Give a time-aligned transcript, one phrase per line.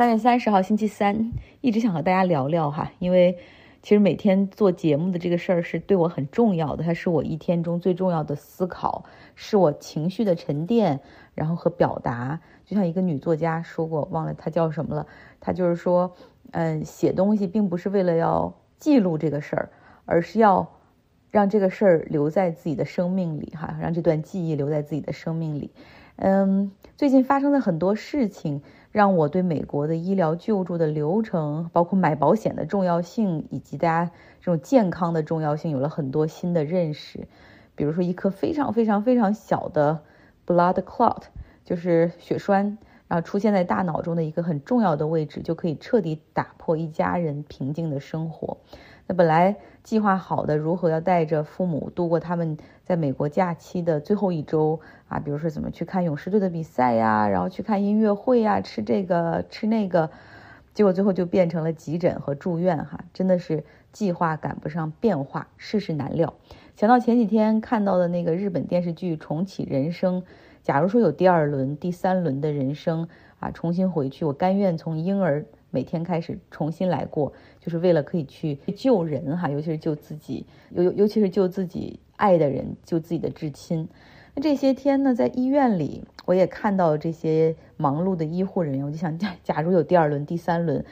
[0.00, 1.30] 三月三十号星期三，
[1.60, 3.36] 一直想和大家聊聊哈，因为
[3.82, 11.00] 其实每天做节目的这个事儿是对我很重要的，它是我一天中最重要的思考，是我情绪的沉淀，
[11.34, 12.40] 然后和表达。
[12.64, 15.06] 就像一个女作家说过，忘了她叫什么了，
[15.38, 16.10] 她就是说，
[16.52, 19.68] 嗯，写东西并不是为了要记录这个事儿，
[20.06, 20.66] 而是要
[21.30, 25.70] 让这个事儿留在自己的生命里哈，让这段记忆留在自己的生命里。
[26.16, 28.62] 嗯，最近发生的很多事情。
[28.92, 37.28] 让我对美国的医疗救助的流程，包括买保险的重要性，以及大家这种健康的重要性，有了很多新的认识。
[37.76, 40.02] 比如说，一颗非常非常非常小的
[40.46, 41.22] blood clot，
[41.64, 48.58] 就是血栓，然后出现在大脑中的一个很重要的位置，就可以彻底打破一家人平静的生活。
[49.10, 54.78] 那本来计划好的如何要带着父母度过他们在美国假期的最后一周
[55.08, 60.08] 啊，比如说怎么去看勇士队的比赛呀，然后去看音乐会呀，吃这个吃那个，
[60.74, 66.32] 结果最后就变成了急诊和住院哈，真的是计划赶不上变化，世事难料。
[66.76, 70.22] 想到前几天看到的那个日本电视剧《重启人生》，
[70.62, 73.08] 假如说有第二轮、第三轮的人生
[73.40, 75.44] 啊，重新回去，我甘愿从婴儿。
[75.70, 83.88] 每天开始重新来过，就是为了可以去救人哈，尤其是救自己，尤尤其是救自己爱的人，救自己的至亲。
[84.34, 90.84] 那这些天呢，在医院里，我也看到这些忙碌的医护人员，我就想， 假假如有第二轮、第三轮，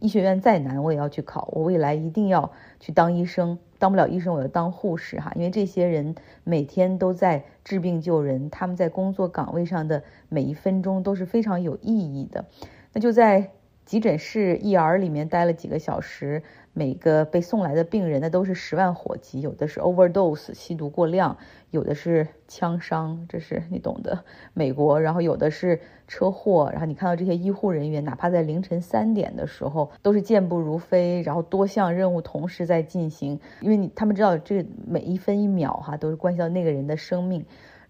[0.00, 12.44] 医学院再难，我也要去考，我未来一定要去当医生，当不了医生，我要当护士哈，因为这些人每天都在治病救人，他们在工作岗位上的每一分钟都是非常有意义的。
[12.92, 13.50] 那就在。
[13.84, 21.36] 急诊室 ER 里面待了几个小时，每个被送来的病人那都是十万火急，有的是 overdose 吸毒过量，
[21.70, 24.24] 有的是枪伤，这是你懂的。
[24.54, 37.44] 美国，然后有的是车祸，然后你看到这些医护人员，哪怕在凌晨三点的时候，都是健步如飞，然后多项任务同时在进行，因为你他们知道这每一分一秒哈都是关系到那个人的生命。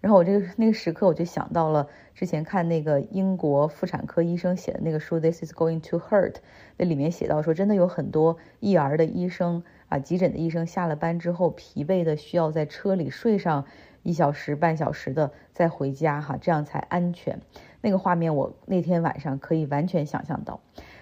[0.05, 6.31] 然后我这个那个时刻，我就想到了之前看那个英国妇产科医生写的那个书《This is going to hurt》，
[6.77, 13.65] 那里面写到说，真的有很多育儿的医生啊，急诊的医生下了班之后疲惫的需要在车里睡上
[14.03, 17.39] 一小时半小时的再回家哈，这样才安全。
[17.81, 20.59] 那个画面我那天晚上可以完全想象到，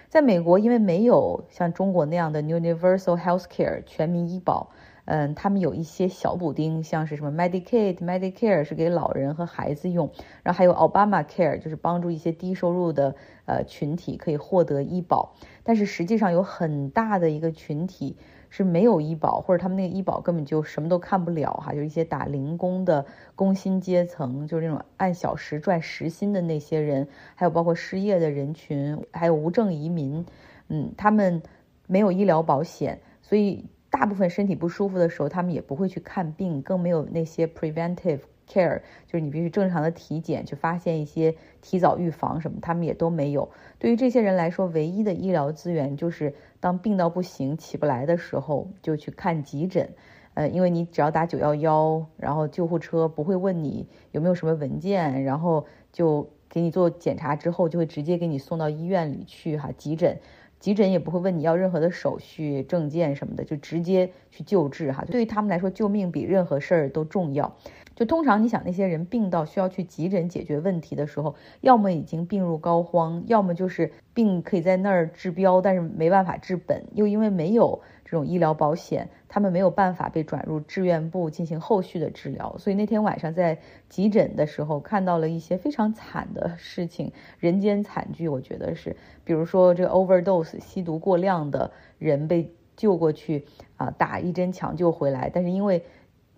[0.08, 4.70] 在美国因为没有像中国那样的 Universal Health Care 全民医保。
[5.06, 10.10] 嗯，他们有一些小补丁，像是什么 Medicaid、Medicare 是给老人和孩子用，
[10.42, 15.34] 然后还有 Obamacare 就是帮助一些低收入的呃群体可以获得医保。
[15.62, 18.16] 但是实际上有很大的一个群体
[18.48, 23.04] 是没有医保，或者他们那个医保根本就什么都看不了哈，就一些打零工的
[23.36, 30.24] 工薪阶层，就是那种按小时赚时薪的那些人，还有包括失业的人群，还有无证移民，
[30.68, 31.42] 嗯，他们
[31.86, 33.66] 没有医疗保险，所以。
[33.94, 43.48] 大部分身体不舒服的时候，他们也不会去看病，更没有那些 preventive care，就是你必须正常的体检去发现一些提早预防什么，他们也都没有。
[43.78, 49.88] 对于这些人来说，唯一的医疗资源就是当病到不行、起不来的时候，就去看急诊。
[50.34, 60.18] 呃，因为你只要打九幺幺，然后救护车不会问你有没有什么文件，然后就给你做检查之后，就会直接给你送到医院里去哈急诊。
[60.64, 65.04] 急诊也不会问你要任何的手续、证件什么的，就直接去救治哈。
[65.04, 67.54] 对于他们来说，救命比任何事儿都重要。
[67.94, 82.56] 就通常你想那些人病到需要去急诊解决问题的时候，要么已经病入膏肓，要么就是病可以在那儿治标，但是没办法治本，又因为没有这种医疗保险，他们没有办法被转入志愿部进行后续的治疗。
[82.58, 95.82] 所以那天晚上在急诊的时候，看到了一些非常惨的事情，人间惨剧，我觉得是，比如说这个 overdose 吸毒过量的人被救过去啊，打一针抢救回来，但是因为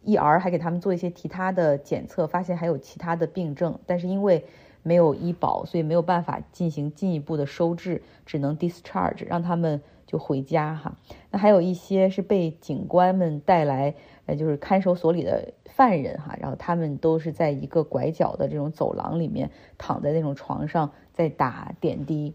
[0.04, 0.38] E.R.
[0.38, 4.44] 还给他们做一些其他的检测，发现还有其他的病症，但是因为
[4.84, 10.96] 没有医保，所以没有办法进行进一步的收治，只能 discharge，让他们就回家哈。
[11.30, 13.94] 那还有一些是被警官们带来，
[14.26, 22.34] 呃，就是看守所里的犯人哈，然后他们都是在一个拐角的这种走廊里面，躺在那种床上在打点滴。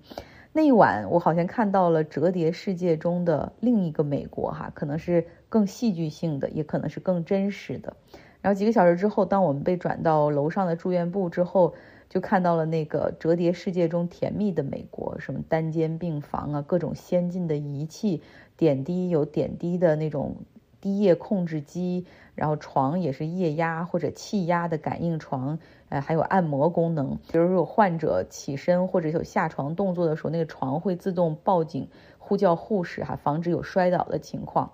[0.54, 7.96] 那一晚，我好像看到了折叠世界中的另一个美国哈，可能是更戏剧性的，也可能是更真实的。
[8.42, 11.74] 然后几个小时之后，当我们被转到楼上的住院部之后，
[12.12, 18.22] 就看到了那个折叠世界中甜蜜的美国，什么单间病房啊，各种先进的仪器，
[18.58, 20.36] 点滴有点滴的那种
[20.82, 22.06] 低液控制机，
[22.36, 27.18] 然后床也是液压或者气压的感应床，呃，还有按摩功能。
[27.32, 31.88] 比如说有患者起身或者有下床动作的时候，那个床会自动报警
[32.20, 34.74] 呼叫护士哈，防止有摔倒的情况。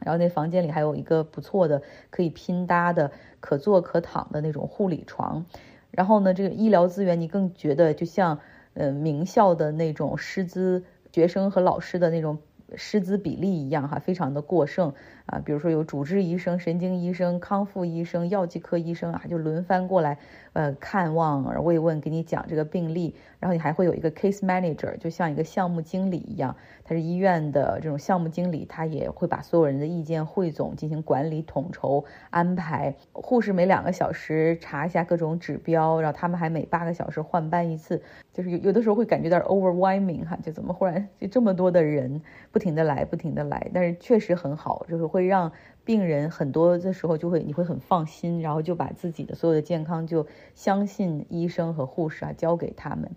[0.00, 1.80] 然后那房间里还有一个不错的
[2.10, 5.46] 可以拼搭的可坐可躺的那种护理床。
[5.92, 8.40] 然后呢，这个医疗资源你更觉得就像
[8.74, 12.38] 呃名校的那种师资学生和老师的那种。
[12.74, 14.94] 师资比例一样哈，非常的过剩
[15.26, 20.16] 啊，比如说有主治医生、神经医生、康复医生、药剂科医生啊，就轮番过来，
[20.52, 23.14] 呃，看望、慰问，给你讲这个病例。
[23.40, 26.54] 然后你还会有一个 case manager，就像一个项目经理一样，
[26.84, 32.94] 他是医院的这种项目经理，他也会把所有人的意见汇总，进行管理、统筹、安排。
[33.12, 38.00] 护士每两个小时查一下各种指标，然后他们还每八个小时换班一次，
[38.32, 42.22] 就是有有的时候会感觉到 overwhelming 哈，就怎么忽然就这么多的人
[42.52, 45.50] 不停的来，不停的来，但是确实很好，就是会让。
[45.84, 53.10] 病人很多的时候就会，你会很放心，然后就把自己的所有的健康就相信医生和护士啊，交给他们。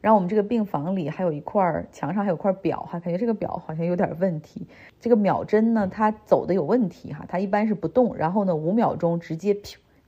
[0.00, 4.66] 然后我们这个病房里还有一块墙上还有块表哈，感觉这个表好像有点问题。
[5.00, 9.56] 这个秒针呢，它走的有问题哈，它一般是不动，然后呢五秒钟直接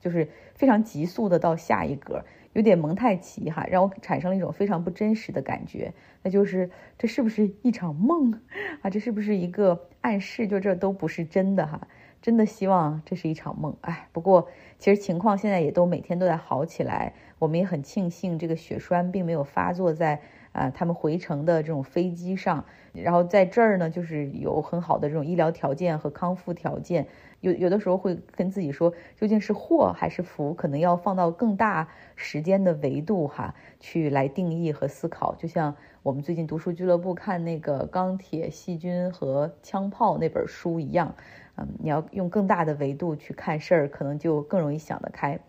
[0.01, 2.25] 就是非常急速的到下一格。
[2.55, 5.93] 有点蒙太奇哈，让我产生了一种非常不真实的感觉，
[6.23, 8.31] 那就是这是不是一场梦
[8.81, 8.89] 啊？
[8.89, 10.47] 这是不是一个暗示？
[10.47, 11.85] 就这都不是真的哈，
[12.21, 13.75] 真的希望这是一场梦。
[13.81, 14.47] 哎，不过
[14.79, 20.21] 其实情况现在也都每天都在好起来，我们也很庆幸这个血栓并没有发作在
[20.53, 22.63] 啊他们回程的这种飞机上，
[22.93, 27.05] 然后在这儿呢，就是有很好的这种医疗条件和康复条件。
[27.45, 35.35] 有有的时候会跟自己说，究竟是祸还是福，可能要放到更大时间的维度哈，去来定义和思考。
[35.35, 41.13] 就像我们最近读书俱乐部看那个《钢铁、细菌和枪炮》那本书一样，
[41.57, 45.39] 嗯，你要用更大的维度去看事儿，可能就更容易想得开。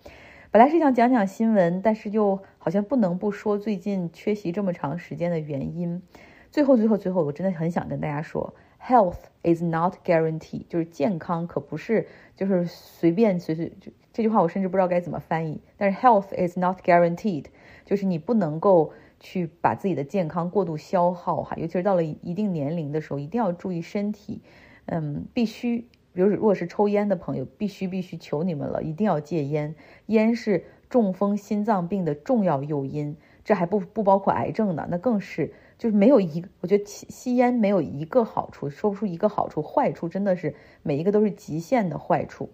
[0.50, 6.02] 本来是想讲讲新闻，但是又好像不能不说最近缺席这么长时间的原因。
[6.50, 8.54] 最后，最后，最后，我真的很想跟大家说。
[8.80, 12.06] Health is not guaranteed，就是健康可不是
[12.36, 15.60] 就是随便随随就这句话我甚至不知道该怎么翻译。
[15.76, 17.46] 但是 health is not guaranteed，
[17.84, 24.40] 就是你不能够去把自己的健康过度消耗哈，尤其是到了一定年龄的时候，一定要注意身体。
[24.84, 25.80] 嗯，必须，
[26.12, 29.74] 比如如果是抽烟的朋友，必须必须求你们了，一定要戒烟。
[30.06, 35.52] 烟是中风、心脏病的重要诱因，这还不不包括癌症呢，那更是。
[35.78, 42.50] 就是没有一个，我觉得吸吸烟没有一个好处，说不出一个好处，坏处真的是每一个都是极限的坏处。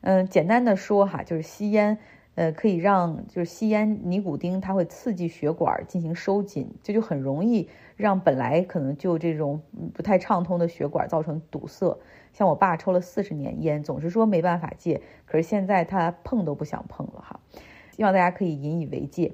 [0.00, 1.98] 嗯，简单的说哈，就是吸烟，
[2.34, 9.60] 呃，可以让就是吸烟尼古丁它会刺激血管进行收紧，这就很容易让本来可能就这种
[9.92, 11.98] 不太畅通的血管造成堵塞。
[12.32, 17.40] 像我爸抽了四十年烟，总是说没办法戒，可是现在他碰都不想碰了哈。
[17.96, 19.32] 希望大家可以引以为戒。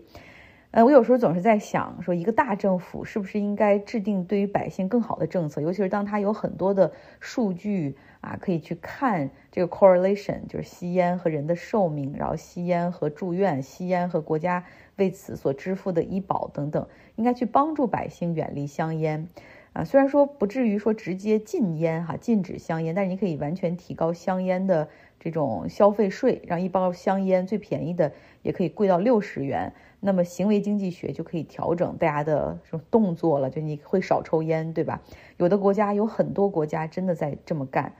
[0.74, 6.90] 呃，我有时候总是在想，说一个大政府是不是应该制定对于百姓更好的政策，尤其是当它有很多的
[7.20, 14.64] 数据啊，可以去看这个 correlation，就是吸烟和人的寿命，然后吸烟和住院，吸烟和国家
[14.96, 16.84] 为此所支付的医保等等，
[17.14, 19.28] 应该去帮助百姓远离香烟。
[19.74, 24.88] 啊，虽然说不至于说直接禁烟哈，禁止香烟，但是你可以完全提高香烟的
[25.20, 28.12] 这种消费税，让一包香烟最便宜的
[28.42, 29.72] 也可以贵到六十元。
[30.06, 35.00] 那么行为经济学就可以调整大家的这种动作了，就你会少抽烟，对吧？
[35.38, 37.94] 有的国家有很多国家真的在这么干，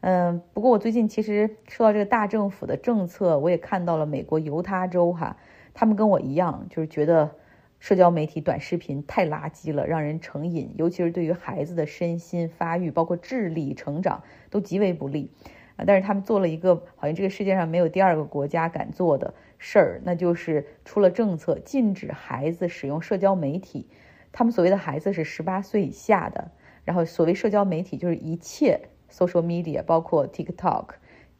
[0.00, 5.36] 嗯，不过我最近其实说到这个大政府的政策，我也看到了美国犹他州哈，
[5.74, 7.30] 他们跟我一样，就是觉得
[7.78, 15.30] 社交媒体短视频太垃圾了，让人成瘾，尤其是对于孩子的身心发育，包括智力成长都极为不利。
[15.76, 15.84] 啊！
[15.86, 23.88] 但是他们做了一个好像这个世界上没有第二个国家敢做的事儿，那就是出了政策禁止孩子使用社交媒体。
[24.30, 26.50] 他们所谓的孩子是十八岁以下的，
[26.84, 30.90] 然后所谓社交媒体就是一切 social media，包括 TikTok、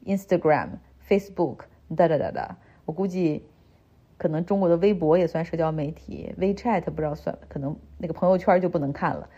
[0.04, 0.68] Instagram、
[1.08, 1.60] Facebook，
[1.96, 2.56] 哒哒哒哒。
[2.84, 3.46] 我估计
[4.16, 9.28] 可能中国的微博也算社交媒体，WeChat 不知道算，可能那个朋友圈就不能看了。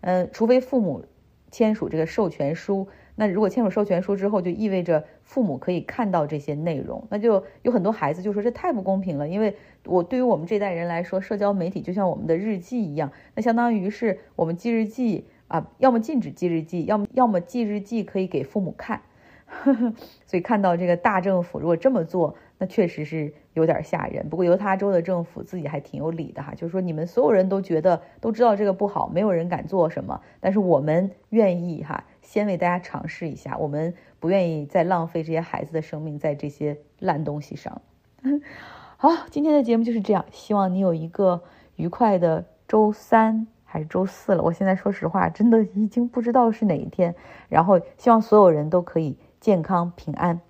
[0.00, 1.04] 嗯，除非父母
[1.50, 2.88] 签署这个授权书。
[3.16, 9.56] 那如果签署授权书之后，就意味着父母可以看到这些内容，那就有很多孩子就说这太不公平了，因为
[9.86, 19.00] 我对于我们这代人来说，社交媒体就像我们的日记一样，那相当于是我们记日记啊，要么禁止记日记，要么要么记日记可以给父母看，
[20.26, 22.36] 所以看到这个大政府如果这么做。
[22.58, 33.56] 那确实是有点吓人，不过犹他州的政府自己还挺有理的哈，就是说你们所有人都觉得都知道这个不好，没有人敢做什么，但是我们愿意哈，先为大家尝试一下。
[33.56, 37.80] 我们不愿意再浪费这些孩子的生命在这些烂东西上。
[38.98, 41.44] 好，今天的节目就是这样，希望你有一个
[41.76, 44.42] 愉快的周三还是周四了。
[44.42, 47.14] 我现在说实话，真的已经不知道是哪一天。
[47.48, 50.40] 然后希望所有人都可以健康平安。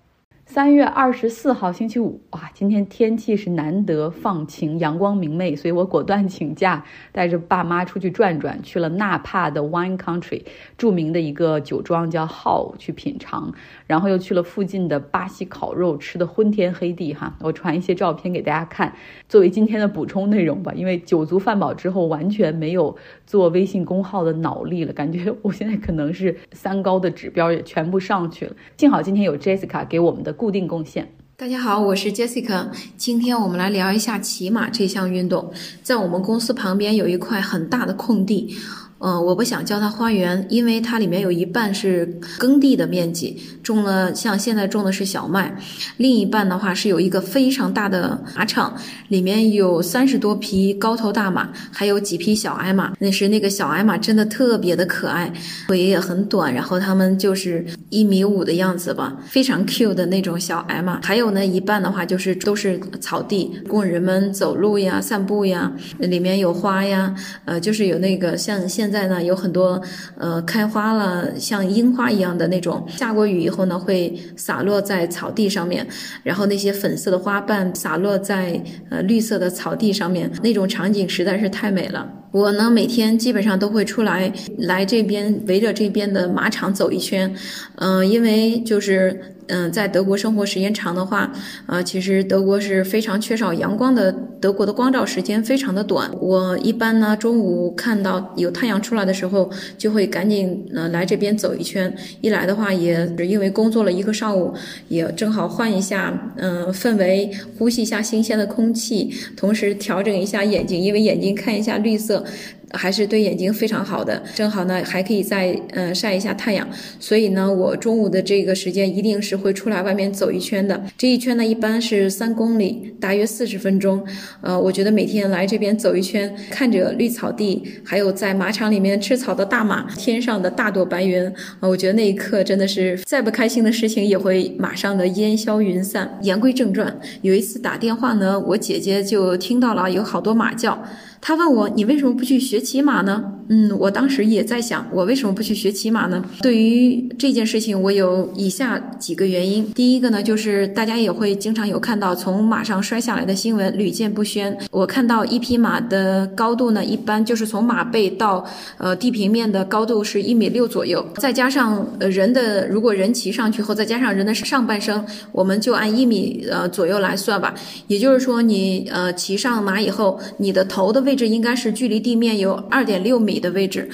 [0.49, 10.43] 三月二十四号星期五，哇，今天天气是难得放晴，阳光明媚，所以我果断请假，带着爸妈出去转转，去了纳帕的 Wine Country，
[10.77, 13.53] 著名的一个酒庄叫 Hall 去品尝，
[13.87, 17.35] 然后又去了附近的巴西烤肉，吃的昏天黑地哈。
[17.41, 18.93] 我传一些照片给大家看，
[19.27, 20.71] 作为今天的补充内容吧。
[20.73, 28.55] 因为酒足饭饱之后，完全没有做微信公号的脑力了，感觉我现在可能是三高的指标也全部上去了。
[28.77, 30.36] 幸好今天有 Jessica 给我们的。
[30.37, 31.11] 固定贡献。
[31.35, 32.67] 大家好，我是 Jessica。
[32.95, 35.51] 今天我们来聊一下骑马这项运动。
[35.83, 38.55] 在我们公司旁边有一块很大的空地。
[38.99, 42.05] 嗯，我不想叫它花园，因为它里面有一半是
[42.39, 45.55] 耕地的面积，种了像现在种的是小麦，
[45.97, 48.75] 另一半的话是有一个非常大的马场，
[49.09, 52.91] 里面有三十多匹高头大马，还有几匹小矮马。
[52.97, 55.31] 那是那个小矮马真的特别的可爱，
[55.67, 60.99] 腿也很短，然后它们就是一米五的样子吧，非常 Q 的那种小矮马。
[61.03, 67.13] 还有呢，一半的话就是都是草地，供人们走路呀、散步呀，里面有花呀，
[67.45, 68.86] 呃，就是有那个像现。
[68.87, 69.81] 现在呢，有很多
[70.17, 75.85] 呃开花了，像樱花一样的那种，下过雨以后呢，会洒落在草地上面，
[76.23, 82.09] 然后那些粉色的花瓣洒落在呃绿色的草地上面，那种场景实在是太美了。
[82.31, 87.35] 我呢，每天基本上都会出来来这边围着这边的马场走一圈，
[87.75, 89.33] 嗯，因为就是。
[89.47, 91.31] 嗯，在德国生活时间长的话，
[91.67, 94.11] 呃，其实德国是非常缺少阳光的，
[94.41, 96.11] 德国的光照时间非常的短。
[96.19, 101.95] 我一般呢，中午看到有太阳出来的时候，就会赶紧呃来这边走一圈。
[102.21, 104.53] 一来的话，也因为工作了一个上午，
[104.89, 112.25] 也正好换一下嗯氛围，呼吸一下新鲜的空气，同时调整一下眼睛，因为眼睛看一下绿色。
[112.71, 116.67] 还是对眼睛非常好的，正好呢，还可以再嗯晒一下太阳。
[116.99, 120.81] 所以呢，我中午的这个时间一定是会出来外面走一圈的。
[120.97, 124.05] 这一圈呢，一般是三公里，大约四十分钟。
[124.41, 131.25] 呃，我觉得每天来这边走一圈，看着绿草地，还有在马场里面吃草的大马，天上的大朵白云，
[131.59, 136.17] 啊，我觉得那一刻真的是再不开心的事情也会马上的烟消云散。
[136.21, 140.83] 言归正传，有一次打电话呢，我姐姐就听到了有好多马叫。
[141.27, 146.23] 他问我：“你为什么不去学骑马呢？”嗯，我当时也在想，我为什么不去学骑马呢？
[146.41, 149.65] 对于这件事情，我有以下几个原因。
[149.73, 154.57] 第一个呢，就是大家也会经常有看到从马上摔下来的新闻，屡见不鲜。
[154.69, 158.45] 我看到一匹马的高度呢，一般就是从马背到
[158.77, 165.01] 呃地平面的高度是一米六左右，再加上呃人的，如果人骑上去后，再加上人的上半身，
[165.31, 167.55] 我们就按一米呃左右来算吧。
[167.87, 173.36] 也就是说，你呃骑上马以后，你的头的位置应该是距离地面有二点六米。
[173.37, 173.87] 你的位置，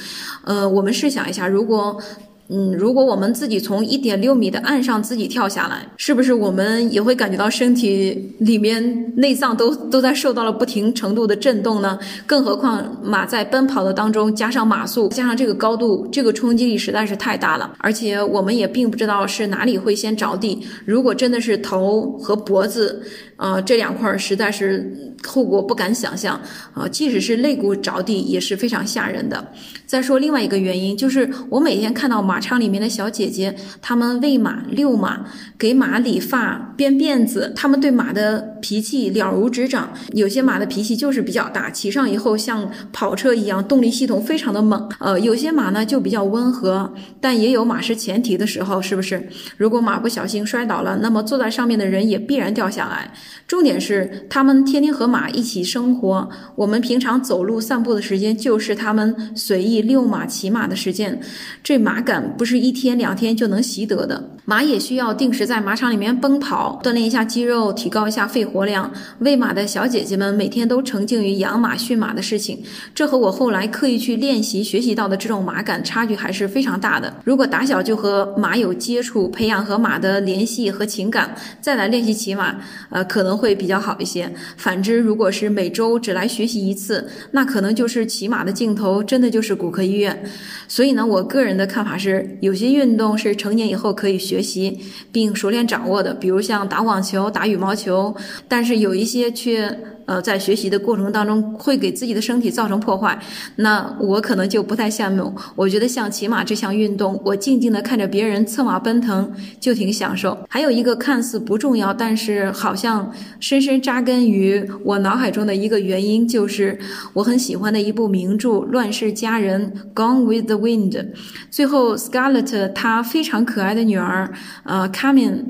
[0.46, 2.02] 呃，我们试想一下，如果。
[2.50, 11.98] 嗯，如果我们自己从一点六米的岸上自己跳下来，是不是我们也会感觉到身体里面内脏都都在受到了不停程度的震动呢？
[12.28, 17.74] 更何况马在奔跑的当中，加上马速，加上这个高度，这个冲击力实在是太大了。
[17.80, 20.62] 而且我们也并不知道是哪里会先着地。
[20.86, 23.02] 如果真的是头和脖子，
[23.38, 26.40] 呃，这两块实在是后果不敢想象
[26.74, 26.88] 啊。
[26.88, 29.48] 即使是肋骨着地也是非常吓人的。
[29.88, 32.43] 再说另外一个原因，就是我每天看到马。
[32.44, 35.26] 场里面的小姐姐，她们喂马、遛马，
[35.58, 39.94] 给马理发、编辫子，她们对马的脾气了如指掌。
[40.14, 44.90] 有些马的脾气就是比较大，骑上以后像跑车一样，动力系统非常的猛。
[45.00, 49.28] 呃，有些马呢就比较温和，但也有马失前蹄的时候，是不是？
[49.58, 53.12] 如果马不小心摔倒了，那么坐在上面的人也必然掉下来。
[53.46, 61.20] 重点是，他们天天和马一起生活，我们平常走路散步的时间，就是他们随意遛马、骑马的时间。
[61.62, 62.14] 这马感。
[62.38, 68.92] 不是一天两天就能习得的，马也需要定时在马场里面奔跑，锻炼一下肌肉，提高一下肺活量。
[69.20, 72.62] 喂马的小姐姐们每天都沉浸于养马驯马的事情，
[72.94, 77.14] 这和我后来刻意去练习学习到的这种马感差距还是非常大的。
[77.24, 82.56] 如果打小就和马有接触，培养和马的联系和情感，再来练习骑马，
[82.90, 84.30] 呃，可能会比较好一些。
[84.58, 90.24] 反之，如果是每周只来学习一次，那可能就是骑马的尽头，真的就是骨科医院。
[90.68, 92.38] 所以呢，我个人的看法是。
[92.42, 94.80] 有些运动是成年以后可以学学习
[95.12, 98.16] 并熟练掌握的，比如像打网球、打羽毛球，
[98.48, 103.18] 但是有一些却呃在学习的过程当中会给自己的身体造成破坏，
[103.58, 105.34] 那我可能就不太羡慕。
[105.56, 110.38] 我觉得像骑马这项运动，我静静的看着别人策马奔腾就挺享受。
[110.50, 116.78] 还有一个看似不重要，但是好像深深扎根于我脑海中的一个原因，就是
[117.14, 121.08] 我很喜欢的一部名著《乱世佳人》（Gone with the Wind）。
[121.50, 124.32] 最后，Scarlett 她非常可爱的女儿，
[124.64, 125.46] 呃，Carmen。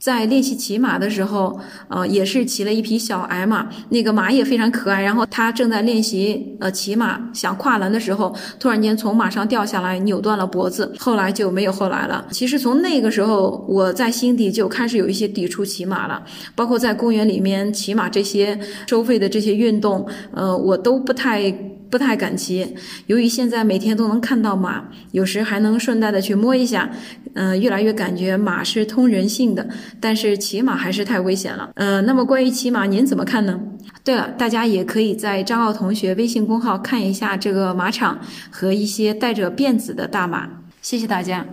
[0.00, 5.02] 在练习骑马的时候，呃，也是骑了一匹小矮马，那个马也非常可爱。
[5.02, 10.90] 然后他正在练习呃骑马，想跨栏的时候，突然间从马上掉下来，扭断了脖子。
[10.98, 12.24] 后来就没有后来了。
[12.30, 16.22] 其实从那个时候，我在心底就开始有一些抵触骑马了，
[16.54, 21.54] 包括在公园里面骑马这些收费的这些运动，呃，我都不太。
[21.90, 22.74] 不太敢骑，
[23.06, 26.88] 由于现在每天都能看到马，有时还能顺带的去摸一下，
[27.34, 29.68] 嗯，越来越感觉马是通人性的，
[29.98, 31.70] 但是骑马还是太危险了。
[31.74, 33.60] 呃，那么关于骑马，您怎么看呢？
[34.04, 38.18] 对了，大家也可以在张奥同学微信公号看一下这个马场
[38.50, 40.48] 和一些带着辫子的大马。
[40.80, 41.44] 谢谢大家，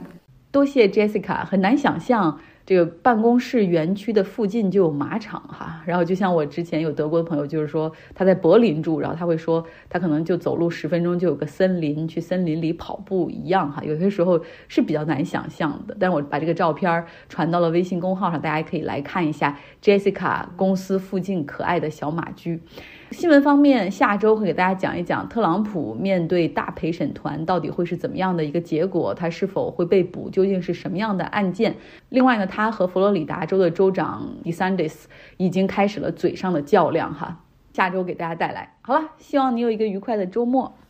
[0.51, 2.39] 多谢 Jessica，很难想象。
[2.67, 15.95] 这个办公室园区的附近就有马场哈，然后就像我之前有德国的朋友，就是说他在柏林住，然后他会说他可能就走路十分钟就有个森林，去森林里跑步一样哈，有些时候是比较难想象的。
[15.97, 22.59] 但是我把这个照片传到了微信公号上，大家可以来看一下 Jessica 公司附近可爱的小马驹。
[23.11, 31.75] 新闻方面，下周会给大家讲一讲特朗普面对大陪审团到底会是怎么样的一个结果，他是否会被捕，究竟是什么样的案件。
[32.09, 35.05] 另外呢，他和佛罗里达州的州长 DeSantis
[35.37, 37.43] 已经开始了嘴上的较量哈。
[37.73, 38.75] 下周给大家带来。
[38.81, 40.77] 好了，希望你有一个愉快的周末。